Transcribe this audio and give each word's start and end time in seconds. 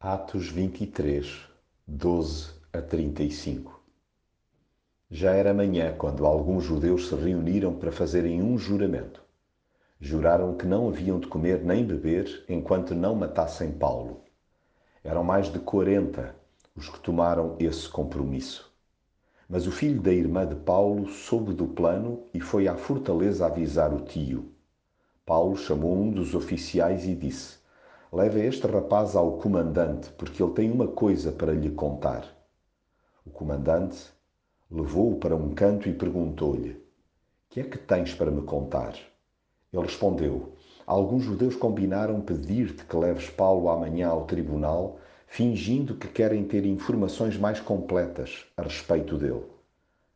Atos 0.00 0.48
23, 0.48 1.26
12 1.84 2.52
a 2.72 2.80
35 2.80 3.82
Já 5.10 5.32
era 5.32 5.52
manhã 5.52 5.92
quando 5.98 6.24
alguns 6.24 6.62
judeus 6.62 7.08
se 7.08 7.16
reuniram 7.16 7.74
para 7.74 7.90
fazerem 7.90 8.40
um 8.40 8.56
juramento. 8.56 9.20
Juraram 10.00 10.56
que 10.56 10.64
não 10.64 10.86
haviam 10.86 11.18
de 11.18 11.26
comer 11.26 11.64
nem 11.64 11.84
beber 11.84 12.44
enquanto 12.48 12.94
não 12.94 13.16
matassem 13.16 13.72
Paulo. 13.72 14.22
Eram 15.02 15.24
mais 15.24 15.52
de 15.52 15.58
quarenta 15.58 16.32
os 16.76 16.88
que 16.88 17.00
tomaram 17.00 17.56
esse 17.58 17.88
compromisso. 17.88 18.72
Mas 19.48 19.66
o 19.66 19.72
filho 19.72 20.00
da 20.00 20.12
irmã 20.12 20.46
de 20.46 20.54
Paulo 20.54 21.08
soube 21.08 21.52
do 21.52 21.66
plano 21.66 22.22
e 22.32 22.40
foi 22.40 22.68
à 22.68 22.76
fortaleza 22.76 23.46
avisar 23.46 23.92
o 23.92 24.02
tio. 24.02 24.52
Paulo 25.26 25.56
chamou 25.56 25.92
um 25.98 26.12
dos 26.12 26.36
oficiais 26.36 27.04
e 27.04 27.16
disse: 27.16 27.58
Leve 28.10 28.40
este 28.40 28.66
rapaz 28.66 29.14
ao 29.14 29.32
comandante, 29.32 30.08
porque 30.16 30.42
ele 30.42 30.54
tem 30.54 30.70
uma 30.70 30.88
coisa 30.88 31.30
para 31.30 31.52
lhe 31.52 31.68
contar. 31.68 32.24
O 33.22 33.28
comandante 33.28 33.98
levou-o 34.70 35.16
para 35.16 35.36
um 35.36 35.54
canto 35.54 35.90
e 35.90 35.92
perguntou-lhe: 35.92 36.82
Que 37.50 37.60
é 37.60 37.64
que 37.64 37.76
tens 37.76 38.14
para 38.14 38.30
me 38.30 38.40
contar? 38.40 38.94
Ele 39.70 39.82
respondeu: 39.82 40.54
Alguns 40.86 41.24
judeus 41.24 41.54
combinaram 41.54 42.22
pedir-te 42.22 42.82
que 42.86 42.96
leves 42.96 43.28
Paulo 43.28 43.68
amanhã 43.68 44.08
ao 44.08 44.24
tribunal, 44.24 44.98
fingindo 45.26 45.94
que 45.94 46.08
querem 46.08 46.44
ter 46.44 46.64
informações 46.64 47.36
mais 47.36 47.60
completas 47.60 48.46
a 48.56 48.62
respeito 48.62 49.18
dele. 49.18 49.44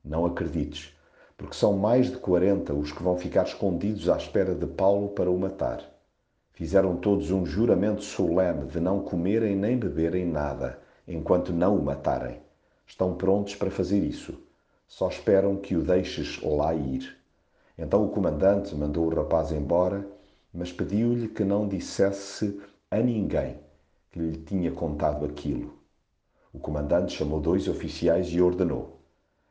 Não 0.03 0.25
acredites, 0.25 0.97
porque 1.37 1.55
são 1.55 1.77
mais 1.77 2.11
de 2.11 2.17
quarenta 2.17 2.73
os 2.73 2.91
que 2.91 3.03
vão 3.03 3.19
ficar 3.19 3.45
escondidos 3.45 4.09
à 4.09 4.17
espera 4.17 4.55
de 4.55 4.67
Paulo 4.67 5.11
para 5.11 5.31
o 5.31 5.39
matar. 5.39 5.92
Fizeram 6.53 6.97
todos 6.97 7.31
um 7.31 7.47
juramento 7.47 8.03
solene 8.03 8.67
de 8.67 8.79
não 8.79 9.01
comerem 9.01 9.57
nem 9.57 9.79
beberem 9.79 10.27
nada, 10.27 10.79
enquanto 11.09 11.53
não 11.53 11.77
o 11.77 11.83
matarem. 11.83 12.41
Estão 12.87 13.15
prontos 13.15 13.55
para 13.55 13.71
fazer 13.71 13.99
isso. 13.99 14.39
Só 14.87 15.09
esperam 15.09 15.57
que 15.57 15.75
o 15.75 15.83
deixes 15.83 16.43
lá 16.43 16.75
ir. 16.75 17.17
Então 17.79 18.05
o 18.05 18.11
comandante 18.11 18.75
mandou 18.75 19.07
o 19.07 19.15
rapaz 19.15 19.51
embora, 19.51 20.07
mas 20.53 20.71
pediu-lhe 20.71 21.29
que 21.29 21.43
não 21.43 21.67
dissesse 21.67 22.61
a 22.91 22.99
ninguém 22.99 23.59
que 24.11 24.21
lhe 24.21 24.37
tinha 24.37 24.71
contado 24.71 25.25
aquilo. 25.25 25.79
O 26.53 26.59
comandante 26.59 27.17
chamou 27.17 27.41
dois 27.41 27.67
oficiais 27.67 28.29
e 28.29 28.43
ordenou: 28.43 29.01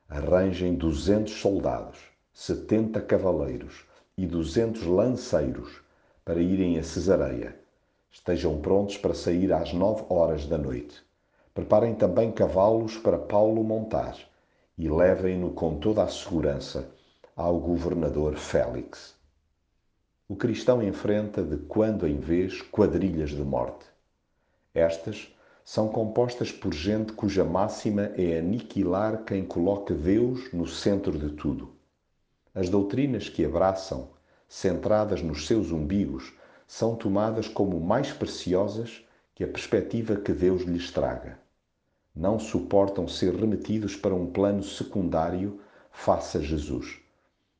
arranjem 0.08 0.75
duzentos 0.75 1.33
soldados, 1.33 1.99
setenta 2.31 3.02
cavaleiros 3.02 3.88
e 4.15 4.27
duzentos 4.27 4.83
lanceiros 4.86 5.81
para 6.23 6.39
irem 6.39 6.77
a 6.77 6.83
Cesareia. 6.83 7.55
Estejam 8.11 8.61
prontos 8.61 8.97
para 8.97 9.14
sair 9.14 9.52
às 9.53 9.73
nove 9.73 10.03
horas 10.09 10.45
da 10.45 10.58
noite. 10.58 11.02
Preparem 11.53 11.95
também 11.95 12.31
cavalos 12.31 12.97
para 12.97 13.17
Paulo 13.17 13.64
montar 13.64 14.17
e 14.77 14.89
levem-no 14.89 15.52
com 15.52 15.80
toda 15.80 16.03
a 16.03 16.08
segurança 16.08 16.89
ao 17.36 17.59
governador 17.59 18.36
Félix. 18.36 19.16
O 20.27 20.36
cristão 20.36 20.81
enfrenta 20.81 21.44
de 21.44 21.58
quando 21.58 22.08
em 22.08 22.19
vez 22.19 22.61
quadrilhas 22.61 23.31
de 23.31 23.44
morte. 23.44 23.86
Estas 24.73 25.33
são 25.66 25.89
compostas 25.89 26.52
por 26.52 26.73
gente 26.73 27.14
cuja 27.14 27.44
máxima 27.44 28.11
é 28.16 28.39
aniquilar 28.39 29.23
quem 29.25 29.45
coloca 29.45 29.94
Deus 29.94 30.52
no 30.53 30.67
centro 30.67 31.17
de 31.17 31.30
tudo. 31.36 31.75
As 32.53 32.69
doutrinas 32.69 33.30
que 33.30 33.45
abraçam 33.45 34.09
centradas 34.53 35.21
nos 35.21 35.47
seus 35.47 35.71
umbigos, 35.71 36.33
são 36.67 36.94
tomadas 36.94 37.47
como 37.47 37.80
mais 37.80 38.11
preciosas 38.11 39.02
que 39.33 39.45
a 39.45 39.47
perspectiva 39.47 40.17
que 40.17 40.33
Deus 40.33 40.63
lhes 40.63 40.91
traga. 40.91 41.39
Não 42.13 42.38
suportam 42.38 43.08
ser 43.08 43.33
remetidos 43.33 43.95
para 43.95 44.13
um 44.13 44.30
plano 44.30 44.61
secundário 44.61 45.61
face 45.89 46.38
a 46.38 46.41
Jesus. 46.41 46.99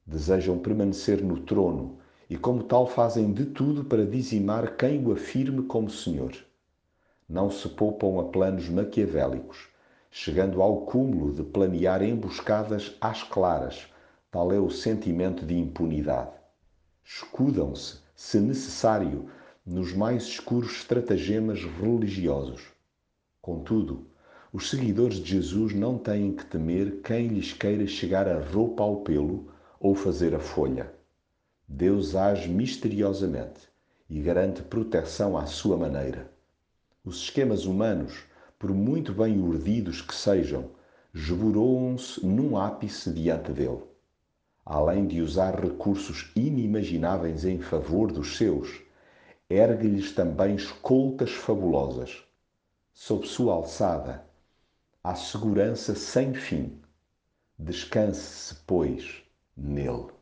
Desejam 0.06 0.60
permanecer 0.60 1.24
no 1.24 1.40
trono 1.40 1.98
e, 2.30 2.36
como 2.36 2.62
tal, 2.62 2.86
fazem 2.86 3.32
de 3.32 3.46
tudo 3.46 3.86
para 3.86 4.06
dizimar 4.06 4.76
quem 4.76 5.02
o 5.08 5.14
afirme 5.14 5.64
como 5.64 5.90
Senhor. 5.90 6.34
Não 7.28 7.50
se 7.50 7.70
poupam 7.70 8.20
a 8.20 8.26
planos 8.26 8.68
maquiavélicos, 8.68 9.70
chegando 10.12 10.62
ao 10.62 10.82
cúmulo 10.82 11.34
de 11.34 11.44
planear 11.44 12.04
emboscadas 12.04 12.98
às 13.00 13.24
claras, 13.24 13.88
tal 14.30 14.52
é 14.52 14.60
o 14.60 14.70
sentimento 14.70 15.46
de 15.46 15.58
impunidade 15.58 16.41
escudam-se, 17.04 17.98
se 18.16 18.40
necessário, 18.40 19.30
nos 19.66 19.94
mais 19.94 20.24
escuros 20.24 20.72
estratagemas 20.72 21.64
religiosos. 21.64 22.62
Contudo, 23.42 24.08
os 24.54 24.70
seguidores 24.70 25.18
de 25.18 25.32
Jesus 25.32 25.74
não 25.74 25.98
têm 25.98 26.34
que 26.34 26.46
temer 26.46 27.02
quem 27.02 27.28
lhes 27.28 27.54
queira 27.54 27.86
chegar 27.88 28.28
a 28.28 28.40
roupa 28.40 28.84
ao 28.84 28.98
pelo 28.98 29.52
ou 29.80 29.96
fazer 29.96 30.36
a 30.36 30.40
folha. 30.40 30.94
Deus 31.68 32.16
age 32.16 32.50
misteriosamente 32.50 33.70
e 34.10 34.22
garante 34.22 34.62
proteção 34.62 35.38
à 35.38 35.46
sua 35.46 35.78
maneira. 35.78 36.32
Os 37.04 37.24
esquemas 37.24 37.66
humanos, 37.66 38.24
por 38.60 38.72
muito 38.72 39.14
bem 39.14 39.40
urdidos 39.40 40.02
que 40.02 40.14
sejam, 40.14 40.70
esboroam-se 41.14 42.26
num 42.26 42.58
ápice 42.58 43.12
diante 43.12 43.52
dele 43.52 43.91
além 44.66 45.08
de 45.08 45.22
usar 45.22 45.60
recursos 45.60 46.32
inimagináveis 46.36 47.46
em 47.46 47.60
favor 47.60 48.12
dos 48.12 48.38
seus, 48.38 48.82
ergue-lhes 49.50 50.14
também 50.14 50.56
escoltas 50.56 51.32
fabulosas. 51.32 52.24
Sob 52.94 53.28
sua 53.28 53.54
alçada, 53.54 54.26
há 55.04 55.16
segurança 55.16 55.96
sem 55.96 56.34
fim. 56.34 56.80
Descanse-se, 57.58 58.56
pois, 58.66 59.24
nele. 59.56 60.21